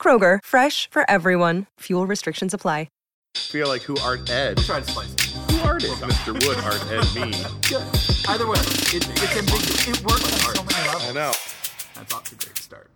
[0.00, 1.66] Kroger, fresh for everyone.
[1.80, 2.88] Fuel restrictions apply.
[3.34, 4.58] feel like who art Ed?
[4.58, 5.20] Try to slice it.
[5.52, 5.90] Who art it?
[5.90, 6.32] Mr.
[6.44, 7.36] Wood art Ed me.
[7.70, 7.84] Yeah.
[8.28, 9.88] Either way, it, it's ambiguous.
[9.88, 11.04] It works on so many levels.
[11.04, 11.32] I know.
[11.94, 12.90] That's off to a great start.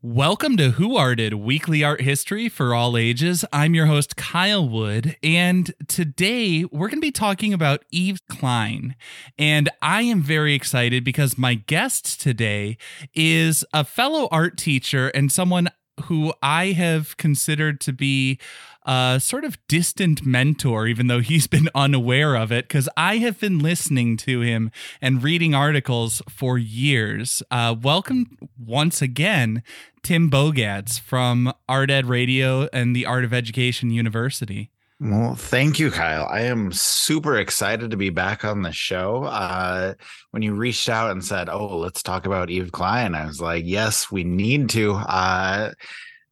[0.00, 3.44] Welcome to Who Arted Weekly Art History for all ages.
[3.52, 8.94] I'm your host, Kyle Wood, and today we're going to be talking about Yves Klein.
[9.36, 12.78] And I am very excited because my guest today
[13.12, 15.68] is a fellow art teacher and someone
[16.04, 18.38] who I have considered to be
[18.84, 23.38] a sort of distant mentor, even though he's been unaware of it, because I have
[23.38, 27.42] been listening to him and reading articles for years.
[27.50, 29.62] Uh, welcome once again,
[30.02, 34.70] Tim Bogatz from Art Ed Radio and the Art of Education University.
[35.00, 36.26] Well, thank you, Kyle.
[36.28, 39.24] I am super excited to be back on the show.
[39.24, 39.94] Uh,
[40.32, 43.62] when you reached out and said, "Oh, let's talk about Yves Klein," I was like,
[43.64, 45.72] "Yes, we need to." Uh,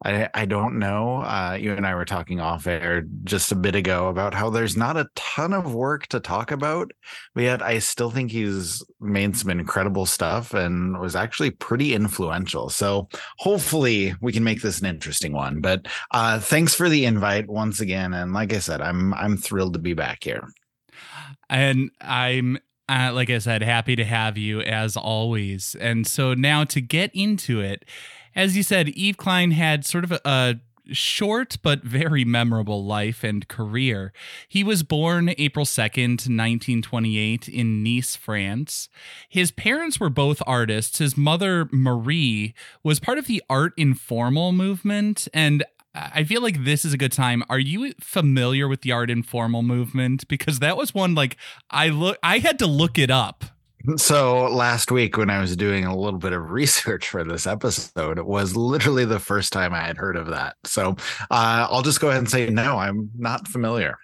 [0.03, 1.21] I I don't know.
[1.21, 4.77] Uh, you and I were talking off air just a bit ago about how there's
[4.77, 6.91] not a ton of work to talk about,
[7.33, 12.69] but yet I still think he's made some incredible stuff and was actually pretty influential.
[12.69, 15.61] So hopefully we can make this an interesting one.
[15.61, 19.73] But uh, thanks for the invite once again, and like I said, I'm I'm thrilled
[19.73, 20.47] to be back here.
[21.49, 25.75] And I'm uh, like I said, happy to have you as always.
[25.79, 27.83] And so now to get into it,
[28.37, 30.55] as you said, Yves Klein had sort of a, a
[30.93, 34.13] short but very memorable life and career.
[34.47, 38.89] He was born April 2nd, 1928, in Nice, France.
[39.27, 40.99] His parents were both artists.
[40.99, 42.53] His mother, Marie,
[42.83, 45.27] was part of the art informal movement.
[45.33, 45.65] And
[45.95, 47.43] I feel like this is a good time.
[47.49, 50.27] Are you familiar with the art informal movement?
[50.27, 51.37] Because that was one like
[51.71, 53.45] I look I had to look it up
[53.95, 58.17] so last week when I was doing a little bit of research for this episode,
[58.17, 60.55] it was literally the first time I had heard of that.
[60.63, 60.95] So
[61.31, 63.97] uh, I'll just go ahead and say no, I'm not familiar.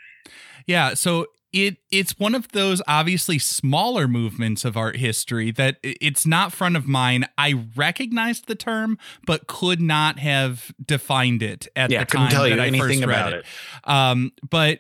[0.66, 6.26] Yeah, so it it's one of those obviously smaller movements of art history that it's
[6.26, 7.30] not front of mind.
[7.38, 12.48] I recognized the term, but could not have defined it at yeah, the time tell
[12.48, 13.46] you that I anything first read it.
[13.46, 13.90] it.
[13.90, 14.80] Um, but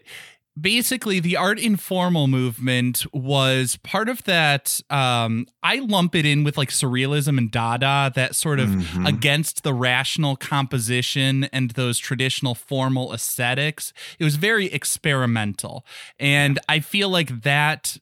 [0.60, 6.58] basically the art informal movement was part of that um i lump it in with
[6.58, 9.08] like surrealism and dada that sort of Mhm.
[9.08, 15.86] against the rational composition and those traditional formal aesthetics it was very experimental
[16.20, 17.98] and i feel like that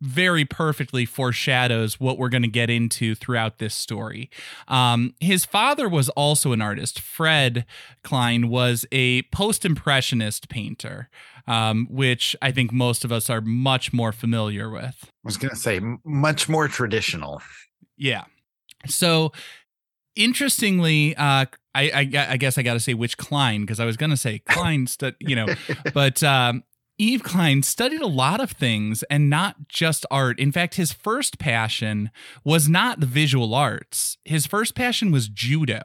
[0.00, 4.30] very perfectly foreshadows what we're going to get into throughout this story.
[4.68, 7.00] Um, his father was also an artist.
[7.00, 7.64] Fred
[8.02, 11.08] Klein was a post impressionist painter,
[11.46, 14.96] um, which I think most of us are much more familiar with.
[15.04, 17.40] I was going to say much more traditional.
[17.96, 18.24] Yeah.
[18.86, 19.32] So
[20.14, 23.96] interestingly, uh, I, I, I guess I got to say which Klein because I was
[23.96, 25.46] going to say Klein, stu- you know,
[25.94, 26.64] but um,
[26.98, 30.38] Yves Klein studied a lot of things and not just art.
[30.38, 32.10] In fact, his first passion
[32.44, 34.16] was not the visual arts.
[34.24, 35.82] His first passion was judo.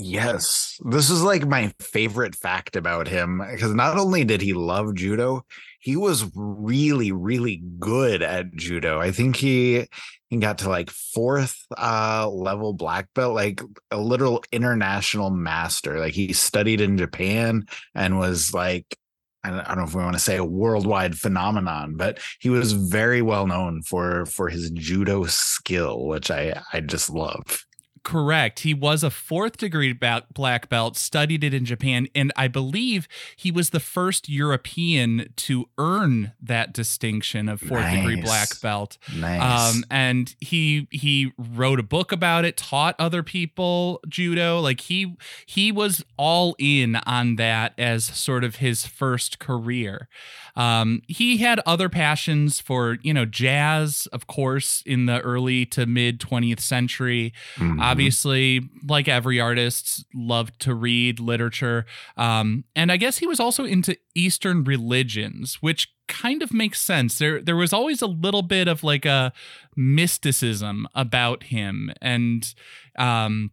[0.00, 0.78] Yes.
[0.84, 5.44] This is like my favorite fact about him because not only did he love judo,
[5.80, 9.00] he was really, really good at judo.
[9.00, 9.86] I think he
[10.28, 13.60] he got to like fourth uh level black belt, like
[13.90, 15.98] a literal international master.
[15.98, 18.96] Like he studied in Japan and was like
[19.44, 23.22] I don't know if we want to say a worldwide phenomenon, but he was very
[23.22, 27.64] well known for for his judo skill, which I I just love.
[28.02, 28.60] Correct.
[28.60, 33.50] He was a fourth degree black belt, studied it in Japan, and I believe he
[33.50, 38.98] was the first European to earn that distinction of fourth degree black belt.
[39.14, 39.74] Nice.
[39.74, 44.60] Um, and he he wrote a book about it, taught other people judo.
[44.60, 45.16] Like he
[45.46, 50.08] he was all in on that as sort of his first career.
[50.56, 55.86] Um, he had other passions for you know jazz, of course, in the early to
[55.86, 57.32] mid 20th century.
[57.56, 57.80] Mhm.
[57.90, 61.86] Obviously, like every artist, loved to read literature.
[62.16, 67.18] Um, and I guess he was also into Eastern religions, which kind of makes sense.
[67.18, 69.32] There there was always a little bit of like a
[69.76, 71.92] mysticism about him.
[72.00, 72.54] And
[72.98, 73.50] um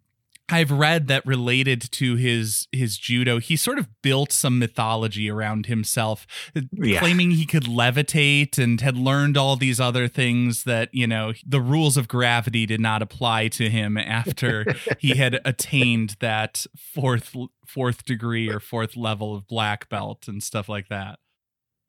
[0.48, 5.66] I've read that related to his his judo, he sort of built some mythology around
[5.66, 6.28] himself,
[6.72, 7.00] Yeah.
[7.00, 11.60] claiming he could levitate and had learned all these other things that you know the
[11.62, 14.66] rules of gravity did not apply to him after
[15.00, 20.70] he had attained that fourth fourth degree or fourth level of black belt and stuff
[20.70, 21.18] like that.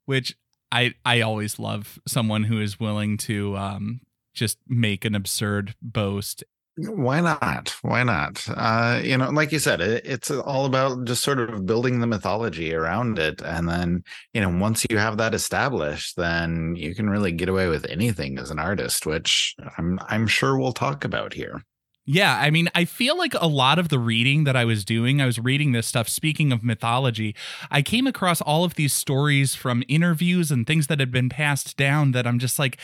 [0.06, 0.34] Which
[0.72, 4.00] I I always love someone who is willing to um
[4.32, 6.42] just make an absurd boast
[6.78, 7.74] Why not?
[7.80, 8.46] Why not?
[8.54, 12.06] Uh, you know, like you said, it, it's all about just sort of building the
[12.06, 13.40] mythology around it.
[13.40, 17.68] And then, you know, once you have that established, then you can really get away
[17.68, 21.62] with anything as an artist, which I'm I'm sure we'll talk about here.
[22.08, 25.20] Yeah, I mean, I feel like a lot of the reading that I was doing,
[25.20, 26.08] I was reading this stuff.
[26.08, 27.34] Speaking of mythology,
[27.68, 31.76] I came across all of these stories from interviews and things that had been passed
[31.76, 32.78] down that I'm just like,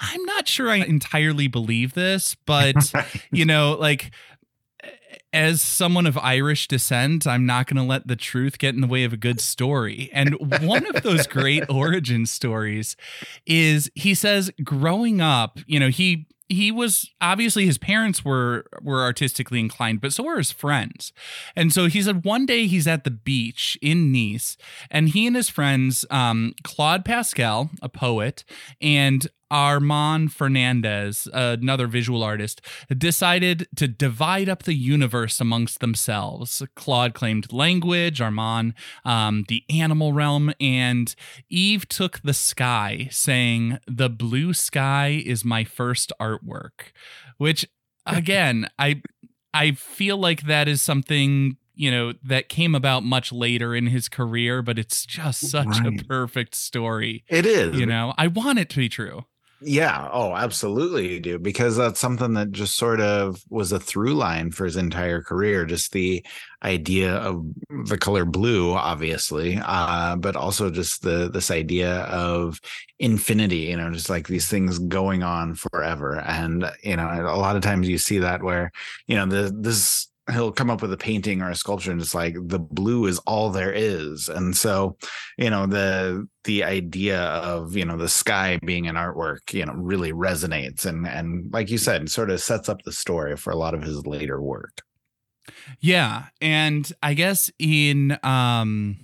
[0.00, 2.92] I'm not sure I entirely believe this, but,
[3.30, 4.10] you know, like,
[5.32, 8.86] as someone of Irish descent, I'm not going to let the truth get in the
[8.86, 10.08] way of a good story.
[10.12, 12.96] And one of those great origin stories
[13.44, 19.02] is he says growing up, you know, he he was obviously his parents were were
[19.02, 21.12] artistically inclined, but so were his friends.
[21.54, 24.56] And so he said one day he's at the beach in Nice,
[24.90, 28.44] and he and his friends, um, Claude Pascal, a poet,
[28.80, 32.60] and Armand Fernandez, another visual artist,
[32.96, 36.60] decided to divide up the universe amongst themselves.
[36.74, 38.74] Claude claimed language, Armand
[39.04, 41.14] um, the animal realm, and
[41.50, 46.42] Yves took the sky, saying, The blue sky is my first artwork.
[46.44, 46.92] Work,
[47.38, 47.66] which,
[48.06, 49.02] again, I.
[49.56, 54.08] I feel like that is something you know that came about much later in his
[54.08, 57.22] career, but it's just such a perfect story.
[57.28, 57.78] It is.
[57.78, 59.26] You know, I want it to be true.
[59.66, 60.08] Yeah.
[60.12, 64.50] Oh, absolutely, you do because that's something that just sort of was a through line
[64.50, 65.64] for his entire career.
[65.64, 66.24] Just the
[66.62, 67.46] idea of
[67.86, 72.60] the color blue, obviously, uh, but also just the this idea of
[72.98, 73.58] infinity.
[73.70, 77.62] You know, just like these things going on forever, and you know, a lot of
[77.62, 78.70] times you see that where
[79.06, 82.14] you know the this he'll come up with a painting or a sculpture and it's
[82.14, 84.28] like the blue is all there is.
[84.28, 84.96] And so
[85.36, 89.74] you know the the idea of you know the sky being an artwork you know
[89.74, 93.56] really resonates and and like you said sort of sets up the story for a
[93.56, 94.82] lot of his later work.
[95.80, 99.03] Yeah, and I guess in um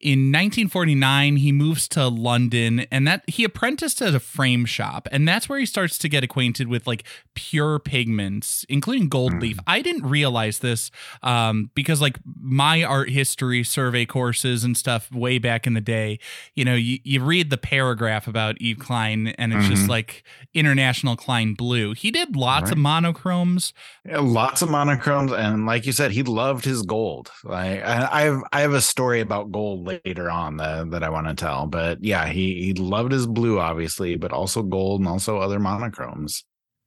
[0.00, 5.26] in 1949 he moves to London and that he apprenticed at a frame shop and
[5.26, 7.02] that's where he starts to get acquainted with like
[7.34, 9.58] pure pigments including gold leaf.
[9.66, 10.90] I didn't realize this
[11.22, 16.18] um because like my art history survey courses and stuff way back in the day,
[16.54, 19.88] you know, you, you read the paragraph about Yves Klein and it's just Mhm.
[19.88, 20.22] like
[20.52, 21.92] international Klein blue.
[21.94, 23.72] He did lots of monochromes.
[24.04, 28.20] Yeah, lots of monochromes and like you said he loved his gold like I, I
[28.22, 31.66] have i have a story about gold later on that, that i want to tell
[31.66, 36.44] but yeah he he loved his blue obviously but also gold and also other monochromes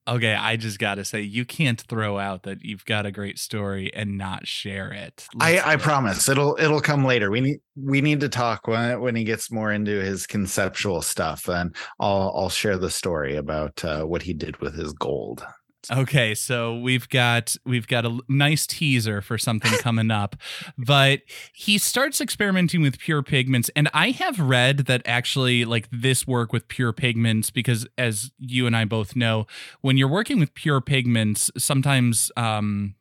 [0.09, 3.37] Okay, I just got to say, you can't throw out that you've got a great
[3.37, 5.27] story and not share it.
[5.39, 5.83] I, Let's I go.
[5.83, 7.29] promise it'll it'll come later.
[7.29, 11.43] We need we need to talk when when he gets more into his conceptual stuff.
[11.43, 15.45] Then I'll I'll share the story about uh, what he did with his gold.
[15.91, 20.35] Okay, so we've got we've got a nice teaser for something coming up,
[20.77, 21.21] but
[21.53, 26.53] he starts experimenting with pure pigments, and I have read that actually, like this work
[26.53, 29.47] with pure pigments, because as you and I both know,
[29.81, 32.93] when you're working with pure pigments, sometimes um,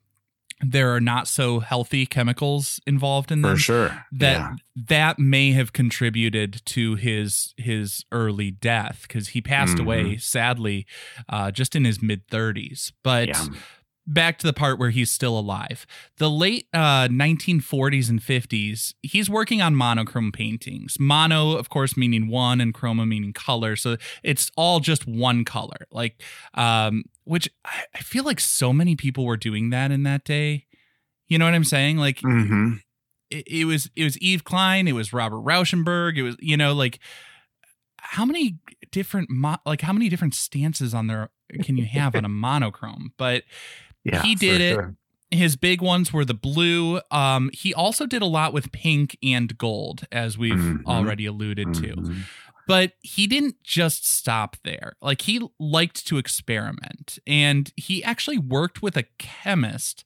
[0.61, 3.55] there are not so healthy chemicals involved in them.
[3.57, 4.05] For sure.
[4.13, 4.55] that yeah.
[4.89, 9.81] that may have contributed to his his early death because he passed Mhm.
[9.83, 10.87] away sadly
[11.29, 13.45] uh, just in his mid 30s but Yeah.
[14.11, 15.85] Back to the part where he's still alive.
[16.17, 20.97] The late uh, 1940s and 50s, he's working on monochrome paintings.
[20.99, 23.77] Mono, of course, meaning one, and chroma meaning color.
[23.77, 25.87] So it's all just one color.
[25.93, 26.23] Like,
[26.55, 30.65] um, which I, I feel like so many people were doing that in that day.
[31.29, 31.99] You know what I'm saying?
[31.99, 32.77] Like, Mm-hmm.
[33.31, 36.73] it, it was it was Yves Klein, it was Robert Rauschenberg, it was you know
[36.73, 36.99] like
[37.99, 38.59] how many
[38.91, 41.29] different mo- like how many different stances on there
[41.63, 43.13] can you have on a monochrome?
[43.19, 43.43] But
[44.13, 44.75] Yeah, He did it.
[44.75, 44.95] sure.
[45.31, 47.01] his big ones were the blue.
[47.11, 50.85] Um, he also did a lot with pink and gold, as we've Mhm.
[50.87, 51.97] already alluded to.
[51.97, 52.23] Mhm.
[52.67, 54.95] But he didn't just stop there.
[55.03, 60.05] Like he liked to experiment, and he actually worked with a chemist,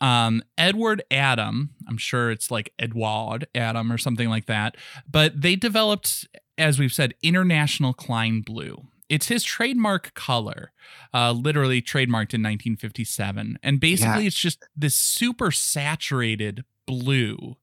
[0.00, 1.70] um, Edward Adam.
[1.88, 4.76] I'm sure it's like Edward Adam or something like that.
[5.10, 6.28] But they developed,
[6.58, 8.88] as we've said, International Klein Blue.
[9.14, 10.72] It's his trademark color,
[11.12, 14.26] uh, literally trademarked in 1957, and basically Yeah.
[14.26, 17.56] it's just this super saturated blue.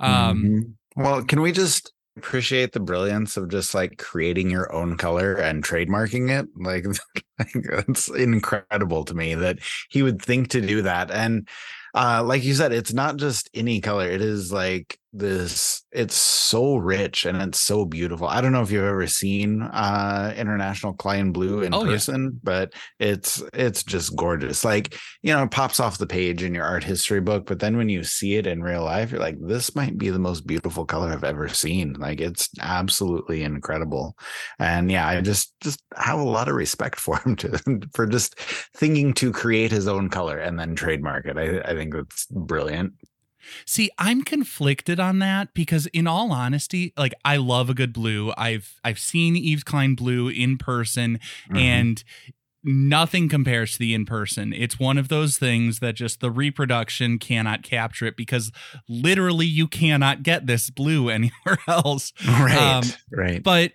[0.00, 0.72] Um, Mhm.
[0.96, 5.62] Well, can we just appreciate the brilliance of just like creating your own color and
[5.62, 6.48] trademarking it?
[6.58, 6.86] Like,
[7.88, 9.58] it's incredible to me that
[9.90, 11.10] he would think to do that.
[11.10, 11.46] And
[11.94, 14.10] uh, like you said, it's not just any color.
[14.10, 15.82] It is like this.
[15.92, 18.26] It's so rich and it's so beautiful.
[18.26, 21.92] I don't know if you've ever seen uh, International Klein Blue in Oh, yeah.
[21.92, 24.64] person, but it's it's just gorgeous.
[24.64, 27.76] Like you know, it pops off the page in your art history book, but then
[27.76, 30.84] when you see it in real life, you're like, this might be the most beautiful
[30.84, 31.94] color I've ever seen.
[31.94, 34.16] Like it's absolutely incredible.
[34.58, 38.38] And yeah, I just just have a lot of respect for him to for just
[38.76, 41.38] thinking to create his own color and then trademark it.
[41.38, 42.92] I, I think that's brilliant.
[43.64, 48.32] See, I'm conflicted on that because in all honesty, like I love a good blue.
[48.36, 51.18] I've I've seen Eve's Klein blue in person
[51.50, 51.58] Mhm.
[51.60, 52.04] and
[52.68, 54.52] nothing compares to the in person.
[54.52, 58.50] It's one of those things that just the reproduction cannot capture it because
[58.88, 62.12] literally you cannot get this blue anywhere else.
[62.26, 63.42] right, um, right.
[63.42, 63.72] But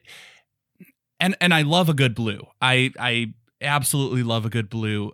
[1.20, 2.46] and and I love a good blue.
[2.62, 5.14] I I absolutely love a good blue.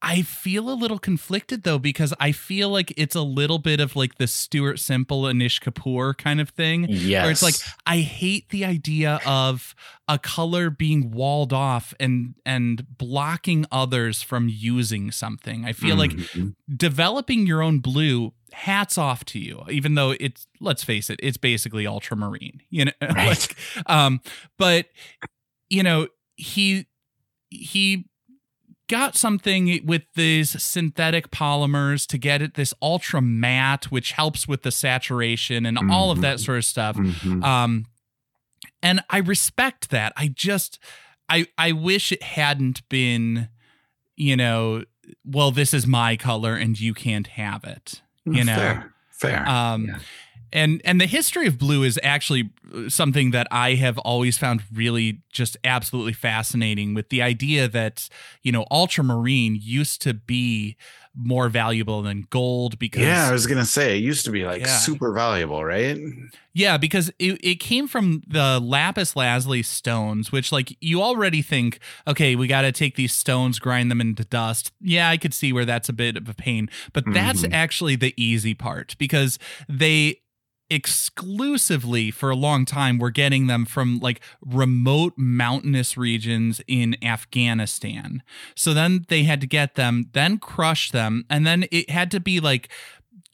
[0.00, 3.96] I feel a little conflicted though because I feel like it's a little bit of
[3.96, 6.86] like the Stuart Semple Anish Kapoor kind of thing.
[6.88, 9.74] yes, Where it's like I hate the idea of
[10.06, 15.64] a color being walled off and and blocking others from using something.
[15.64, 16.54] I feel like Mhm.
[16.74, 21.36] developing your own blue hats off to you even though it's let's face it it's
[21.36, 23.26] basically ultramarine you know Right.
[23.28, 24.22] like um
[24.56, 24.86] but
[25.68, 26.86] you know he
[27.50, 28.06] he
[28.88, 34.62] got something with these synthetic polymers to get it this ultra matte which helps with
[34.62, 36.44] the saturation and all of that Mhm.
[36.44, 37.44] sort of stuff Mhm.
[37.44, 37.86] um
[38.82, 40.78] and i respect that i just
[41.28, 43.48] i i wish it hadn't been
[44.16, 44.84] you know
[45.24, 49.48] well this is my color and you can't have it you know fair, fair.
[49.48, 49.98] um Yeah.
[50.52, 54.62] And and the history of blue is actually uh, something that i have always found
[54.72, 58.08] really just absolutely fascinating with the idea that
[58.42, 60.76] you know ultramarine used to be
[61.20, 64.60] more valuable than gold because yeah, I was gonna say it used to be like
[64.60, 64.78] Yeah.
[64.78, 65.98] super valuable, right?
[66.52, 71.80] Yeah, because it, it came from the lapis lazuli stones, which like you already think,
[72.06, 74.70] okay, we got to take these stones, grind them into dust.
[74.80, 77.52] Yeah, I could see where that's a bit of a pain, but that's Mhm.
[77.52, 80.20] actually the easy part because they
[80.70, 86.96] exclusively for a long time we were getting them from like remote mountainous regions in
[87.02, 88.22] Afghanistan.
[88.54, 92.20] So then they had to get them, then crush them, and then it had to
[92.20, 92.68] be like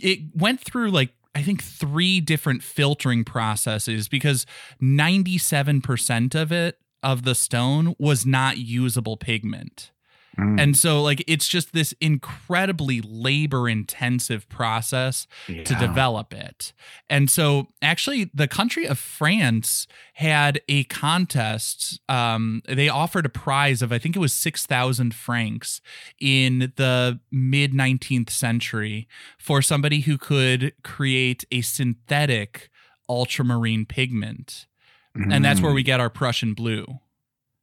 [0.01, 4.47] it went through like I think three different filtering processes because
[4.81, 9.91] 97% of it of the stone was not usable pigment.
[10.39, 16.73] Mm, And so like it's just this incredibly labor intensive process to develop it.
[17.09, 23.83] And so actually the country of France had a contest um they offered a prize
[23.83, 25.81] of I think it was 6000 francs
[26.21, 29.07] in the mid 19th century
[29.39, 32.71] for somebody who could create a synthetic
[33.09, 34.67] ultramarine pigment.
[35.15, 36.85] And that's where we get our Prussian blue.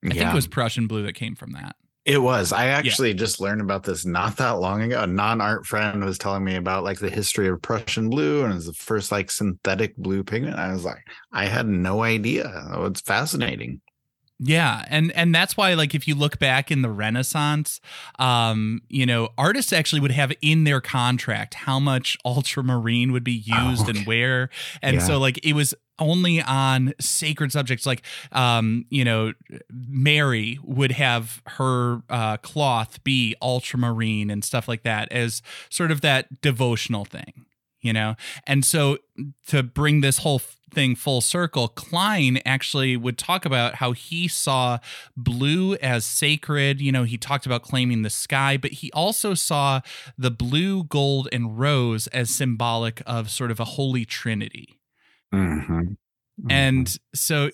[0.03, 0.31] I think Mm.
[0.31, 1.75] It was Prussian blue that came from that.
[2.03, 2.51] It was.
[2.51, 5.03] I actually just learned about this not that long ago.
[5.03, 8.65] A non-art friend was telling me about like the history of Prussian blue and it's
[8.65, 10.57] the first like synthetic blue pigment.
[10.57, 12.51] I was like, I had no idea.
[12.73, 13.81] Oh, it's fascinating.
[14.43, 17.79] Yeah, and and that's why like if you look back in the Renaissance,
[18.17, 23.33] um, you know, artists actually would have in their contract how much ultramarine would be
[23.33, 24.49] used Oh, and where.
[24.81, 25.03] And Yeah.
[25.03, 29.33] so like it was only on sacred subjects like um, you know,
[29.71, 36.01] Mary would have her uh cloth be ultramarine and stuff like that as sort of
[36.01, 37.45] that devotional thing,
[37.81, 38.15] you know.
[38.47, 38.97] And so
[39.47, 44.27] to bring this whole f- thing full circle, Klein actually would talk about how he
[44.27, 44.79] saw
[45.15, 46.81] blue as sacred.
[46.81, 49.81] You know, he talked about claiming the sky, but he also saw
[50.17, 54.79] the blue, gold, and rose as symbolic of sort of a holy trinity.
[55.33, 55.97] Mhm.
[56.49, 57.51] And so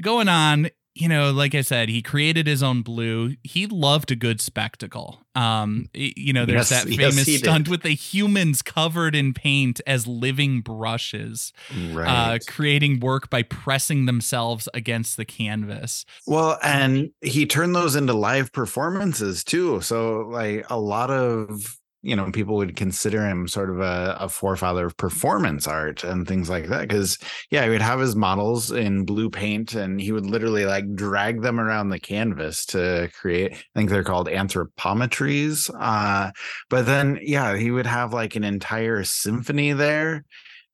[0.00, 3.36] going on, you know, like I said, he created his own blue.
[3.42, 5.20] He loved a good spectacle.
[5.34, 7.38] Um, you know, there's Yes, that yes, famous did.
[7.40, 11.52] stunt with the humans covered in paint as living brushes,
[11.94, 16.06] uh, creating work by pressing themselves against the canvas.
[16.26, 19.82] Well, and he turned those into live performances too.
[19.82, 24.28] So, like a lot of you know people would consider him sort of a, a
[24.28, 26.82] forefather of performance art and things like that.
[26.82, 27.18] Because
[27.50, 31.42] yeah, he would have his models in blue paint, and he would literally like drag
[31.42, 33.52] them around the canvas to create.
[33.52, 35.68] I think they're called anthropometries.
[35.78, 36.30] Uh,
[36.70, 40.24] but then yeah, he would have like an entire symphony there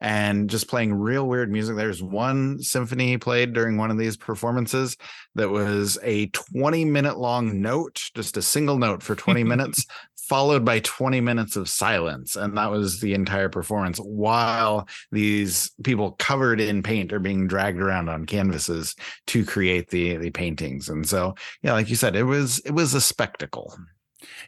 [0.02, 1.76] and just playing real weird music.
[1.76, 4.96] There's one symphony he played during one of these performances
[5.36, 10.64] that was a 20 minute long note, just a single note for 20 minutes, followed
[10.64, 12.34] by 20 minutes of silence.
[12.34, 17.80] And that was the entire performance while these people covered in paint are being dragged
[17.80, 18.96] around on canvases
[19.28, 20.88] to create the the paintings.
[20.88, 23.72] And so, yeah, like you said, it was it was a spectacle.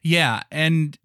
[0.03, 0.99] Yeah, and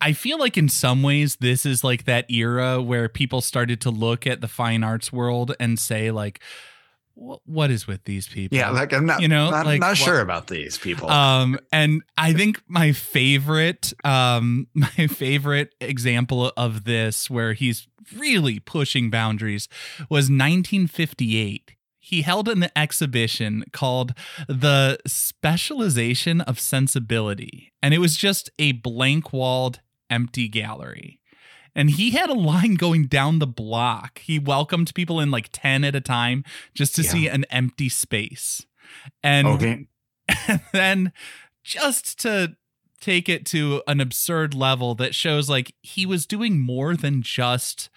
[0.00, 3.90] I feel like in some ways this is like that era where people started to
[3.90, 6.40] look at the fine arts world and say like
[7.14, 8.56] what is with these people?
[8.56, 11.10] Yeah, like I'm not You know, not, like, not sure about these people.
[11.10, 18.60] um and i think my favorite um my favorite example of this where he's really
[18.60, 19.68] pushing boundaries
[20.08, 21.72] was 1958
[22.08, 24.14] he held an exhibition called
[24.48, 31.20] the specialization of sensibility and it was just a blank walled empty gallery
[31.74, 35.84] and he had a line going down the block he welcomed people in like 10
[35.84, 37.10] at a time just to Yeah.
[37.10, 38.66] see an empty space
[39.22, 39.86] and okay.
[40.48, 41.12] and then
[41.62, 42.56] just to
[43.00, 47.90] take it to an absurd level that shows like he was doing more than just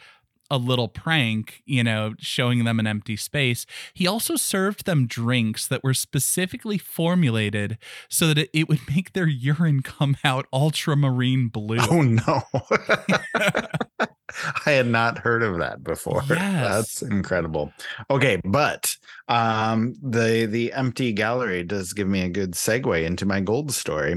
[0.52, 3.66] a little prank, you know, showing them an empty space.
[3.94, 7.78] He also served them drinks that were specifically formulated
[8.10, 11.80] so that it, it would make their urine come out ultramarine blue.
[11.80, 12.44] Oh no.
[14.66, 16.22] I had not heard of that before.
[16.30, 17.00] Yes.
[17.00, 17.72] That's incredible.
[18.10, 18.96] Okay, but
[19.28, 24.16] um the the empty gallery does give me a good segue into my gold story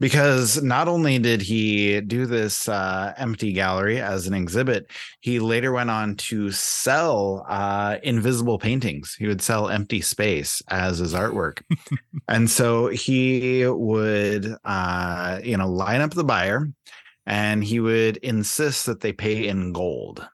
[0.00, 5.72] because not only did he do this uh empty gallery as an exhibit, he later
[5.72, 9.14] went on to sell uh invisible paintings.
[9.18, 11.62] He would sell empty space as his artwork.
[12.28, 16.68] and so he would uh you know line up the buyer
[17.26, 20.26] and he would insist that they pay in gold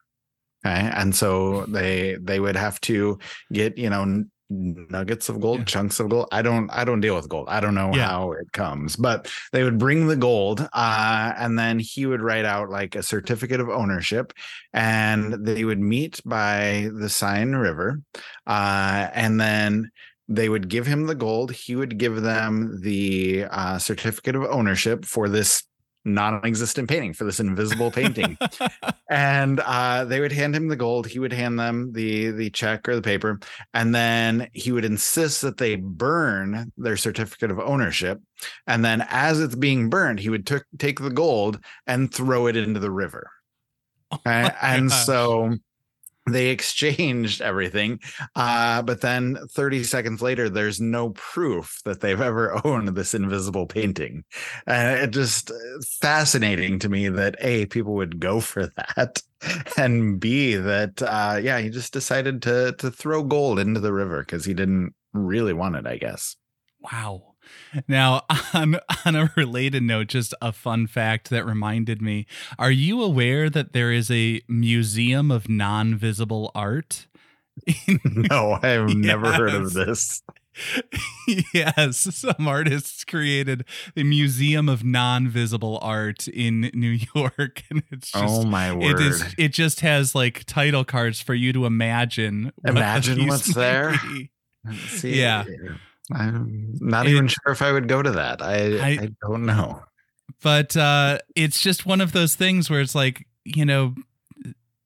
[0.65, 3.17] okay and so they they would have to
[3.51, 5.65] get you know nuggets of gold Yeah.
[5.65, 8.07] chunks of gold i don't i don't deal with gold i don't know Yeah.
[8.09, 12.43] how it comes but they would bring the gold uh and then he would write
[12.45, 14.33] out like a certificate of ownership
[14.73, 18.01] and they would meet by the Seine river
[18.45, 19.89] uh and then
[20.27, 25.05] they would give him the gold he would give them the uh, certificate of ownership
[25.05, 25.63] for this
[26.03, 28.37] non-existent painting for this invisible painting
[29.09, 32.87] and uh, they would hand him the gold he would hand them the the check
[32.89, 33.39] or the paper
[33.73, 38.19] and then he would insist that they burn their certificate of ownership
[38.67, 42.57] and then as it's being burned he would took take the gold and throw it
[42.57, 43.29] into the river
[44.13, 44.49] Okay?
[44.61, 45.05] and gosh.
[45.05, 45.55] so
[46.29, 47.99] they exchanged everything
[48.35, 53.65] uh, but then 30 seconds later there's no proof that they've ever owned this invisible
[53.65, 54.23] painting
[54.67, 55.55] and it just uh,
[55.99, 59.21] fascinating to me that a people would go for that
[59.77, 64.19] and b that uh, yeah he just decided to to throw gold into the river
[64.19, 66.35] because he didn't really want it i guess
[66.79, 67.30] Wow.
[67.87, 72.25] Now, on on a related note, just a fun fact that reminded me:
[72.59, 77.07] Are you aware that there is a museum of non-visible art?
[78.05, 80.23] no i've never heard of this
[81.53, 83.63] yes, some artists created
[83.95, 88.83] the museum of non-visible art in New York, and it's oh just oh my word
[88.83, 92.51] it is it just has like title cards for you to imagine.
[92.65, 93.95] Imagine these what's there.
[94.87, 95.45] See, Yeah.
[96.13, 98.41] I'm not It- even sure if I would go to that.
[98.41, 99.83] I I- I, don't know.
[100.41, 103.93] but uh it's just one of those things where it's like you know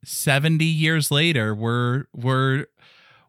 [0.03, 2.65] 70 years later we're we're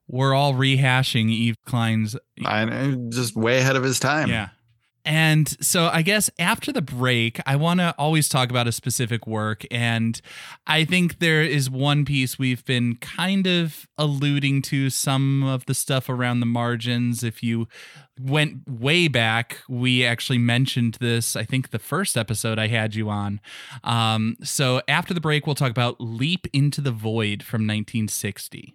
[0.09, 4.29] we're all rehashing yves klein's I, just way ahead of his time.
[4.29, 4.49] yeah
[5.07, 9.27] and so i guess after the break i want to always talk about a specific
[9.27, 9.65] work.
[9.71, 10.21] And
[10.67, 15.75] i think there is one piece we've been kind of alluding to some of the
[15.75, 17.23] stuff around the margins.
[17.23, 17.69] If you
[18.19, 23.09] went way back we actually mentioned this i think the first episode i had you
[23.09, 23.41] on.
[23.85, 28.75] Um, so after the break we'll talk about leap into the void from 1960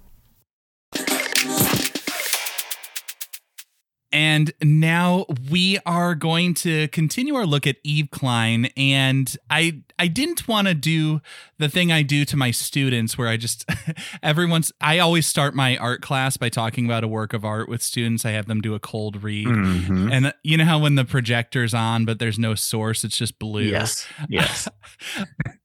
[4.11, 8.69] And now we are going to continue our look at Yves Klein.
[8.75, 11.21] And I I didn't want to do
[11.59, 13.69] the thing I do to my students where I just
[14.23, 17.81] everyone's I always start my art class by talking about a work of art with
[17.81, 18.25] students.
[18.25, 19.47] I have them do a cold read.
[19.47, 20.11] Mhm.
[20.11, 23.61] And you know how when the projector's on but there's no source, it's just blue.
[23.63, 24.07] Yes.
[24.27, 24.67] Yes.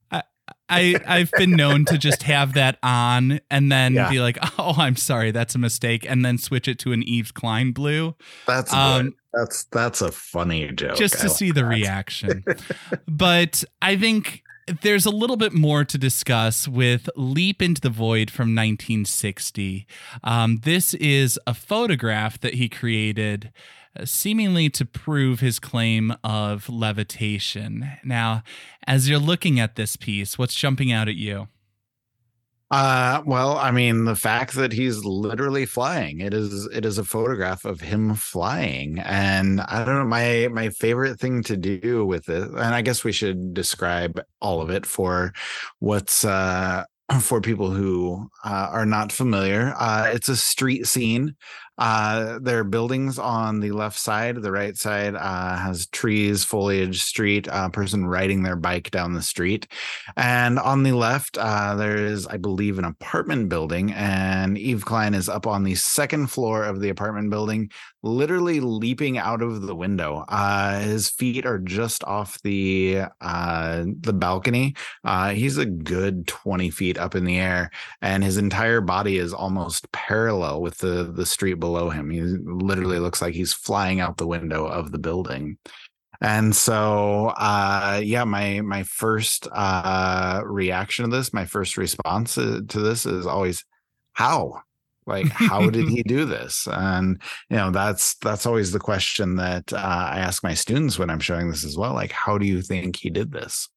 [0.68, 4.10] I I've been known to just have that on and then Yeah.
[4.10, 7.30] be like, "Oh, I'm sorry, that's a mistake," and then switch it to an Yves
[7.32, 8.14] Klein blue.
[8.46, 10.96] That's Um, that's that's a funny joke.
[10.96, 12.44] just to like see the reaction.
[13.08, 14.42] but I think
[14.82, 19.86] there's a little bit more to discuss with Leap into the Void from 1960.
[20.24, 23.52] Um, this is a photograph that he created.
[24.04, 27.90] Seemingly to prove his claim of levitation.
[28.04, 28.42] Now,
[28.86, 31.48] as you're looking at this piece, what's jumping out at you?
[32.68, 36.20] Uh well, I mean, the fact that he's literally flying.
[36.20, 38.98] It is it is a photograph of him flying.
[38.98, 43.04] And I don't know, my my favorite thing to do with it, and I guess
[43.04, 45.32] we should describe all of it for
[45.78, 46.82] what's uh
[47.20, 49.72] for people who uh, are not familiar.
[49.78, 51.36] Uh it's a street scene.
[51.78, 57.02] Uh there are buildings on the left side, the right side uh has trees, foliage,
[57.02, 59.66] street, uh person riding their bike down the street.
[60.16, 65.14] And on the left, uh, there is, I believe, an apartment building, and Yves Klein
[65.14, 67.70] is up on the second floor of the apartment building,
[68.02, 70.24] literally leaping out of the window.
[70.28, 74.74] Uh, his feet are just off the uh, the balcony.
[75.04, 79.32] Uh, he's a good twenty feet up in the air, and his entire body is
[79.34, 82.10] almost parallel with the the street below him.
[82.10, 85.58] He literally looks like he's flying out the window of the building.
[86.20, 92.60] And so uh yeah my my first uh reaction to this my first response to
[92.62, 93.64] this is always
[94.14, 94.62] how?
[95.06, 96.66] Like how did he do this?
[96.70, 101.10] And you know that's that's always the question that uh, i ask my students when
[101.10, 103.68] i'm showing this as well like how do you think he did this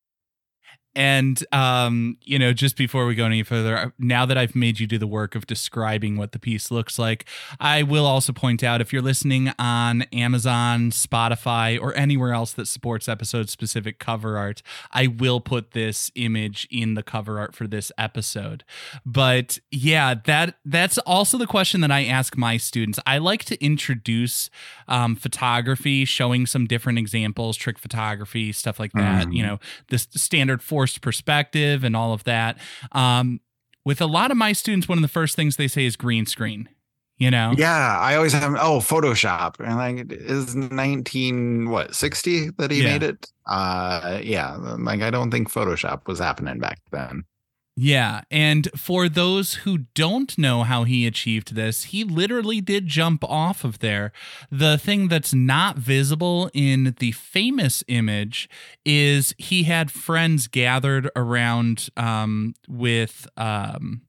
[0.99, 4.85] And um, you know, just before we go any further, now that I've made you
[4.85, 7.23] do the work of describing what the piece looks like,
[7.57, 12.67] I will also point out if you're listening on Amazon, Spotify, or anywhere else that
[12.67, 17.65] supports episode specific cover art, I will put this image in the cover art for
[17.65, 18.65] this episode.
[19.05, 22.99] But yeah, that that's also the question that I ask my students.
[23.07, 24.49] I like to introduce
[24.89, 29.27] um, photography, showing some different examples, trick photography, stuff like that.
[29.27, 29.35] Mhm.
[29.35, 32.57] You know, this standard forced perspective and all of that.
[32.91, 33.39] Um,
[33.85, 36.25] with a lot of my students, one of the first things they say is green
[36.25, 36.69] screen.
[37.17, 42.71] You know, yeah i always have oh photoshop and like is 19 what 60 that
[42.71, 42.93] he Yeah.
[42.93, 47.25] made it uh yeah like i don't think photoshop was happening back then
[47.81, 48.23] Yeah.
[48.29, 53.63] And for those who don't know how he achieved this, he literally did jump off
[53.63, 54.11] of there.
[54.51, 58.49] The thing that's not visible in the famous image
[58.83, 63.29] is he had friends gathered around um, with.
[63.37, 64.01] Um,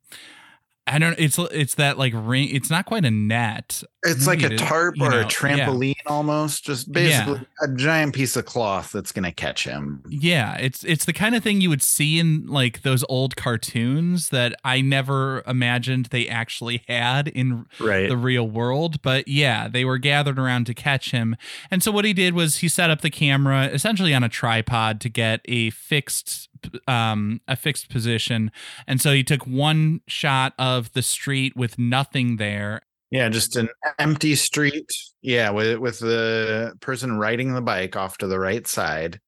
[0.91, 1.19] I don't.
[1.19, 2.49] It's it's that like ring.
[2.51, 3.83] It's not quite a net.
[4.03, 5.29] It's like a it tarp you or know, a yeah.
[5.29, 10.03] trampoline almost, just basically a giant piece of cloth that's going to catch him.
[10.09, 14.31] Yeah, it's it's the kind of thing you would see in like those old cartoons
[14.31, 18.09] that I never imagined they actually had in Right.
[18.09, 19.01] the real world.
[19.03, 21.37] But yeah, they were gathered around to catch him.
[21.71, 25.01] And so what he did was he set up the camera essentially on a tripod
[25.03, 26.49] to get a fixed
[26.89, 28.51] um a fixed position.
[28.87, 33.69] And so he took one shot of the street with nothing there Yeah, just an
[33.99, 34.89] empty street.
[35.23, 39.21] Yeah, with with the person riding the bike off to the right side.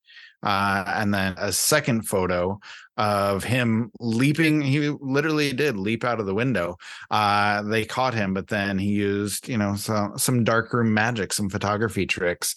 [0.44, 2.58] Uh, and then a second photo
[2.96, 4.60] of him leaping.
[4.60, 6.76] He literally did leap out of the window.
[7.10, 11.48] Uh, they caught him, but then he used, you know, some some darkroom magic, some
[11.48, 12.54] photography tricks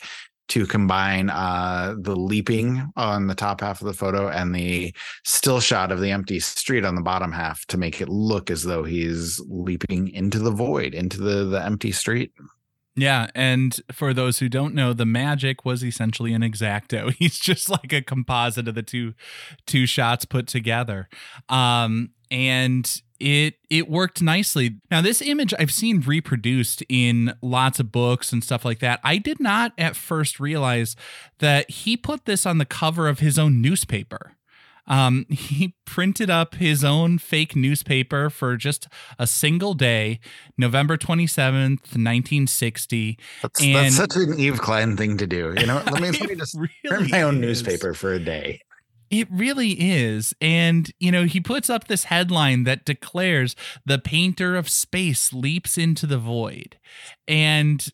[0.48, 5.60] to combine uh, the leaping on the top half of the photo and the still
[5.60, 8.84] shot of the empty street on the bottom half to make it look as though
[8.84, 12.32] he's leaping into the void, into the the empty street.
[12.98, 17.14] Yeah, and for those who don't know, the magic was essentially an exacto.
[17.20, 19.14] He's just like a composite of the two
[19.66, 21.10] two shots put together.
[21.50, 24.78] Um and it it worked nicely.
[24.92, 29.00] Now this image I've seen reproduced in lots of books and stuff like that.
[29.04, 30.96] I did not at first realize
[31.40, 34.34] that he put this on the cover of his own newspaper.
[34.88, 40.20] Um, he printed up his own fake newspaper for just a single day,
[40.60, 43.18] November 27th, 1960.
[43.42, 45.54] That's, And- that's such an Yves Klein thing to do.
[45.58, 47.42] You know, let me, let me just really print my own is.
[47.64, 48.62] newspaper for a day.
[49.22, 50.34] It really is.
[50.42, 55.78] And, you know, he puts up this headline that declares the painter of space leaps
[55.78, 56.78] into the void.
[57.26, 57.88] And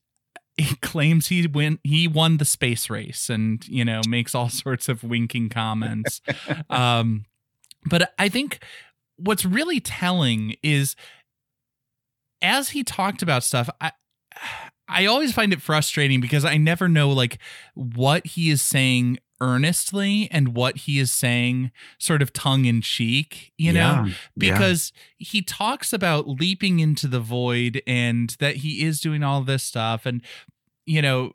[0.58, 4.90] he claims he win he won the space race and, you know, makes all sorts
[4.90, 6.22] of winking comments.
[6.70, 7.26] um
[7.86, 8.64] but I think
[9.18, 10.96] what's really telling is
[12.42, 13.92] as he talked about stuff, I
[14.94, 17.38] I always find it frustrating because I never know like
[17.76, 23.52] what he is saying earnestly and what he is saying sort of tongue in cheek,
[23.58, 23.80] you know?
[23.80, 24.14] Yeah, yeah.
[24.38, 29.64] Because he talks about leaping into the void and that he is doing all this
[29.64, 30.22] stuff and
[30.86, 31.34] you know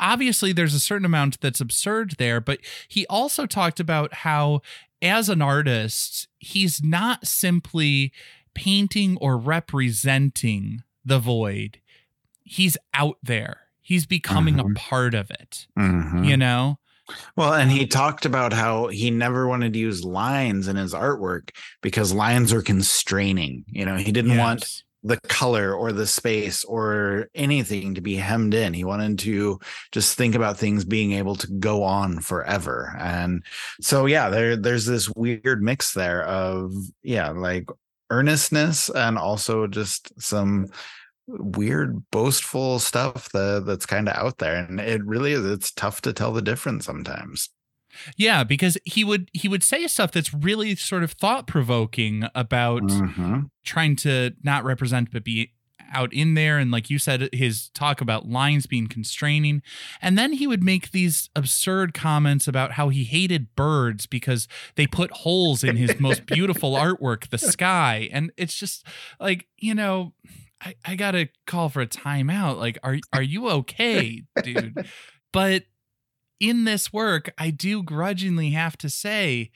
[0.00, 4.60] obviously there's a certain amount that's absurd there, but he also talked about how
[5.00, 8.12] as an artist, he's not simply
[8.54, 11.80] painting or representing the void.
[12.42, 13.67] He's out there.
[13.88, 14.76] He's becoming a Mhm.
[14.76, 15.66] part of it.
[15.78, 16.28] Mhm.
[16.28, 16.78] You know?
[17.36, 21.48] Well, and he talked about how he never wanted to use lines in his artwork
[21.80, 23.64] because lines are constraining.
[23.66, 28.52] You know, he didn't want the color or the space or anything to be hemmed
[28.52, 28.74] in.
[28.74, 29.58] He wanted to
[29.90, 32.94] just think about things being able to go on forever.
[32.98, 33.42] And
[33.80, 37.64] so yeah, there there's this weird mix there of yeah, like
[38.10, 40.66] earnestness and also just some
[41.28, 46.00] weird boastful stuff that that's kind of out there and it really is it's tough
[46.00, 47.50] to tell the difference sometimes
[48.16, 52.82] Yeah, because he would he would say stuff that's really sort of thought provoking about
[52.82, 53.50] Mhm.
[53.64, 55.52] trying to not represent but be
[55.90, 59.62] out in there and like you said his talk about lines being constraining
[60.02, 64.86] and then he would make these absurd comments about how he hated birds because they
[64.86, 68.84] put holes in his most beautiful artwork the sky and it's just
[69.18, 70.12] like you know
[70.60, 74.86] I, I gotta call for a timeout like are are you okay dude
[75.32, 75.64] but
[76.40, 79.50] in this work i do grudgingly have to say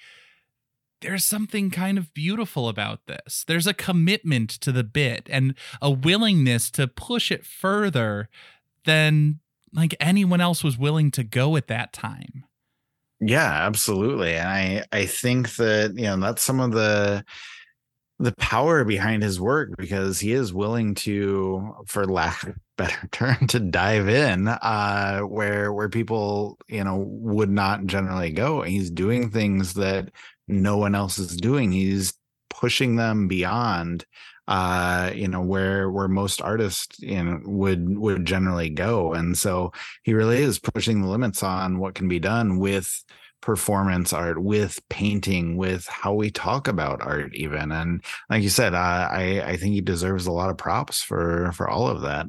[1.03, 3.45] there's something kind of beautiful about this.
[3.47, 8.29] There's a commitment to the bit and a willingness to push it further
[8.85, 9.41] than
[9.73, 12.45] like anyone else was willing to go at that time.
[13.21, 17.25] yeah absolutely and i i think that you know that's some of the
[18.22, 23.48] the power behind his work because he is willing to for lack of better term
[23.48, 28.62] to dive in uh where where people you know would not generally go.
[28.62, 30.11] He's doing things that
[30.46, 31.72] no one else is doing.
[31.72, 32.14] He's
[32.48, 34.04] pushing them beyond
[34.46, 39.14] uh you know where where most artists you know would would generally go.
[39.14, 39.72] And so
[40.04, 43.04] he really is pushing the limits on what can be done with
[43.42, 48.72] performance art with painting with how we talk about art even and like you said
[48.74, 52.26] i i think he deserves a lot of props for for all of that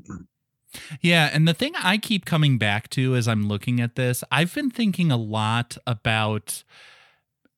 [1.01, 4.53] Yeah, and the thing I keep coming back to as I'm looking at this, I've
[4.55, 6.63] been thinking a lot about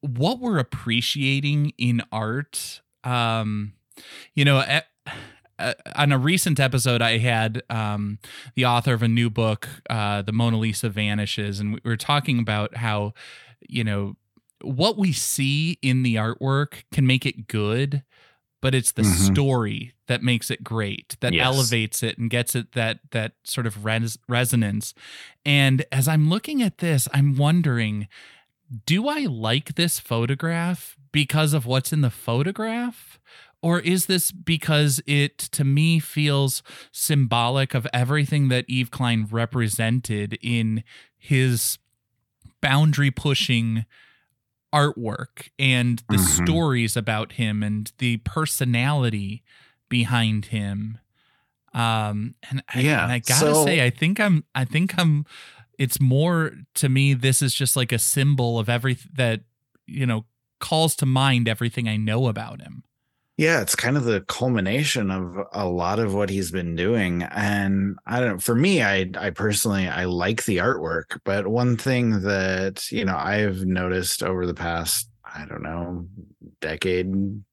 [0.02, 2.82] what we're appreciating in art.
[3.04, 3.74] Um,
[4.34, 4.88] you know, at,
[5.58, 8.20] uh, on a recent episode, I had um,
[8.56, 12.40] the author of a new book, uh, The Mona Lisa Vanishes, and we were talking
[12.40, 13.14] about how,
[13.70, 14.16] you know,
[14.62, 18.04] what we see in the artwork can make it good,
[18.62, 19.34] but it's the Mhm.
[19.34, 21.46] story that makes it great, that Yes.
[21.46, 24.94] elevates it and gets it that that sort of res- resonance.
[25.46, 28.08] And as I'm looking at this, I'm wondering,
[28.86, 33.20] do I like this photograph because of what's in the photograph?
[33.62, 40.38] Or is this because it to me feels symbolic of everything that Yves Klein represented
[40.42, 40.84] in
[41.18, 41.78] his
[42.70, 43.86] boundary pushing
[44.74, 46.44] artwork and the Mhm.
[46.46, 49.44] stories about him and the personality
[49.90, 50.98] behind him.
[51.74, 55.26] Um, and I, Yeah, and I gotta so- say, I think I'm, I think I'm.
[55.78, 57.14] It's more to me.
[57.14, 59.42] This is just like a symbol of everything that
[59.86, 60.26] you know
[60.60, 62.84] calls to mind everything I know about him.
[63.38, 67.24] Yeah, it's kind of the culmination of a lot of what he's been doing.
[67.24, 72.22] And I don't for me, I I personally I like the artwork, but one thing
[72.22, 76.08] that, you know, I've noticed over the past, I don't know,
[76.62, 77.44] decade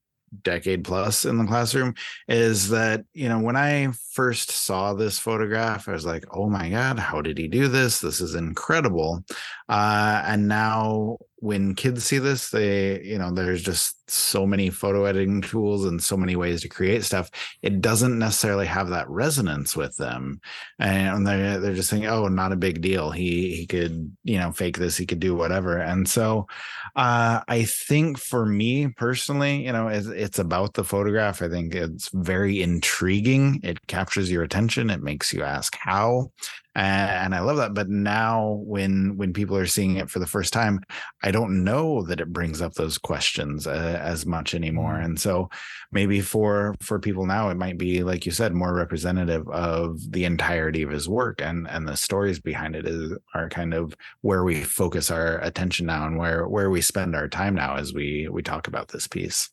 [0.43, 1.95] decade plus in the classroom
[2.27, 6.71] is that you know when i first saw this photograph i was like oh my
[6.71, 9.23] god how did he do this this is incredible
[9.69, 15.07] uh and now when kids see this they you know there's just so many photo
[15.07, 17.31] editing tools and so many ways to create stuff.
[17.63, 20.41] It doesn't necessarily have that resonance with them.
[20.79, 23.11] And they're, they're just saying, oh not a big deal.
[23.11, 24.97] He he could you know fake this.
[24.97, 25.79] He could do whatever.
[25.79, 26.47] And so
[26.95, 31.43] uh i think for me personally you know it's, it's about the photograph.
[31.43, 33.61] I think it's very intriguing.
[33.65, 34.91] It captures your attention.
[34.91, 36.31] It makes you ask how
[36.75, 37.75] and I love that.
[37.75, 40.81] But now, when when people are seeing it for the first time,
[41.23, 44.97] I don't know that it brings up those questions uh, as much anymore.
[44.97, 45.51] And so,
[45.91, 50.25] maybe for for people now, it might be like you said, more representative of the
[50.25, 54.45] entirety of his work, and and the stories behind it is are kind of where
[54.45, 58.29] we focus our attention now, and where where we spend our time now as we
[58.31, 59.51] we talk about this piece.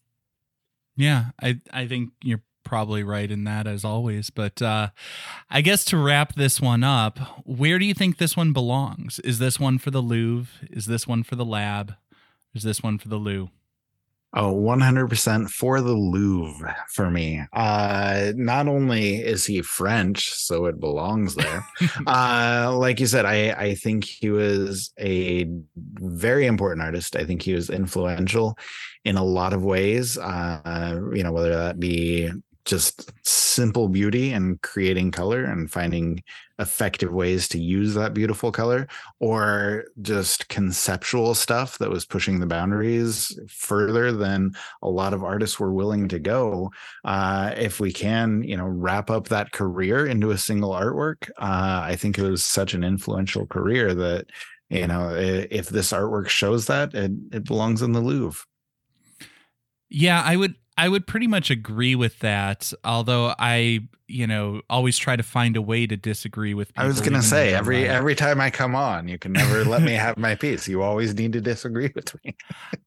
[0.95, 4.29] Yeah, I I think you're probably right in that as always.
[4.29, 4.89] But uh
[5.49, 9.19] I guess to wrap this one up, where do you think this one belongs?
[9.19, 10.67] Is this one for the Louvre?
[10.69, 11.95] Is this one for the lab?
[12.53, 13.49] Is this one for the loo?
[14.35, 17.41] Oh, 100% for the Louvre for me.
[17.51, 21.65] Uh not only is he French, so it belongs there.
[22.07, 27.15] uh like you said, I I think he was a very important artist.
[27.15, 28.55] I think he was influential
[29.03, 30.15] in a lot of ways.
[30.19, 32.29] Uh you know, whether that be
[32.69, 36.23] just simple beauty and creating color and finding
[36.59, 38.87] effective ways to use that beautiful color
[39.19, 44.51] or just conceptual stuff that was pushing the boundaries further than
[44.81, 46.69] a lot of artists were willing to go.
[47.05, 51.81] Uh, if we can you know wrap up that career into a single artwork uh,
[51.83, 54.25] i think it was such an influential career that
[54.69, 58.45] you know if this artwork shows that it, it belongs in the louvre.
[59.89, 62.71] Yeah, I would I would pretty much agree with that.
[62.83, 66.85] Although I, you know, always try to find a way to disagree with people.
[66.85, 69.91] i was gonna say every every time i come on you can never let me
[69.93, 72.35] have my piece you always need to disagree with me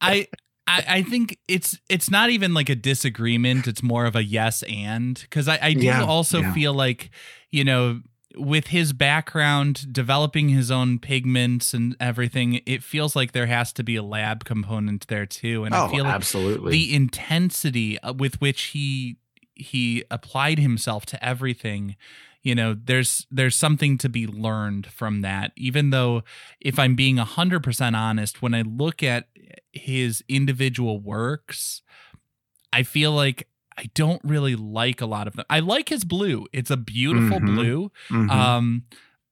[0.01, 0.27] I,
[0.67, 3.67] I I think it's it's not even like a disagreement.
[3.67, 6.55] It's more of a yes and because I, I do Yeah, also yeah.
[6.55, 7.11] feel like
[7.51, 8.01] you know
[8.37, 13.83] with his background developing his own pigments and everything, it feels like there has to
[13.83, 15.65] be a lab component there too.
[15.65, 19.17] And oh I feel like absolutely the intensity uh, with which he
[19.55, 21.97] he applied himself to everything
[22.43, 26.23] you know there's there's something to be learned from that even though
[26.61, 29.29] if i'm being 100% honest when i look at
[29.73, 31.83] his individual works
[32.73, 33.47] i feel like
[33.83, 37.41] i don't really like a lot of them i like his blue it's a beautiful
[37.41, 37.55] Mhm.
[37.55, 38.31] blue Mhm.
[38.31, 38.85] um,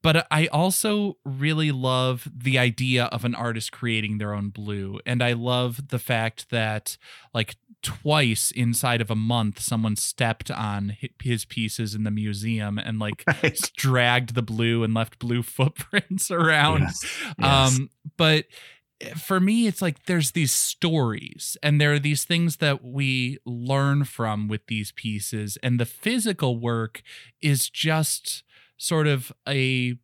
[0.03, 4.99] but I also really love the idea of an artist creating their own blue.
[5.05, 6.97] And I love the fact that,
[7.35, 12.99] like, twice inside of a month, someone stepped on his pieces in the museum and,
[12.99, 13.59] like, Right.
[13.77, 16.81] dragged the blue and left blue footprints around.
[16.81, 17.05] Yes,
[17.39, 17.79] yes.
[17.79, 18.47] Um, but
[19.17, 24.05] for me, it's like there's these stories, and there are these things that we learn
[24.05, 27.03] from with these pieces, and the physical work
[27.41, 28.43] is just
[28.77, 29.97] sort of a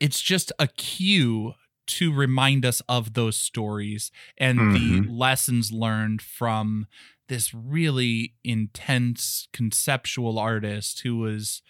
[0.00, 1.54] it's just a cue
[1.86, 5.10] to remind us of those stories and the mm-hmm.
[5.10, 6.86] lessons learned from
[7.28, 11.62] this really intense conceptual artist who was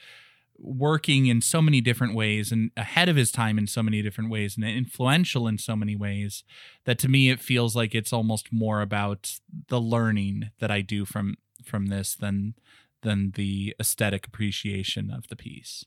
[0.59, 4.31] working in so many different ways and ahead of his time in so many different
[4.31, 6.45] ways and influential in so many ways
[6.85, 9.39] that to me it feels like it's almost more about
[9.69, 12.55] the learning that I do from from this than
[13.03, 15.85] than the aesthetic appreciation of the piece.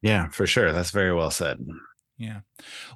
[0.00, 1.58] yeah for sure that's very well said
[2.16, 2.40] Yeah.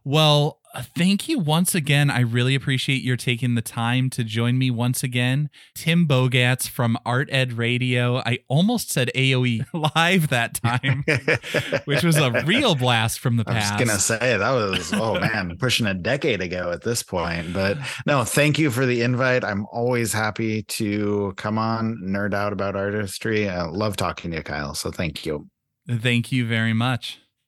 [0.04, 2.09] Well, uh, thank you once again.
[2.09, 5.50] I really appreciate your taking the time to join me once again.
[5.74, 8.18] Tim Bogatz from Art Ed Radio.
[8.18, 11.04] I almost said AOE live that time,
[11.87, 13.72] which was a real blast from the past.
[13.72, 14.09] I was past.
[14.09, 17.52] gonna say that was oh man, pushing a decade ago at this point.
[17.52, 19.42] But no, thank you for the invite.
[19.42, 23.48] I'm always happy to come on, nerd out about artistry.
[23.48, 24.74] I love talking to you, Kyle.
[24.74, 25.48] So thank you.
[25.88, 27.20] Thank you very much.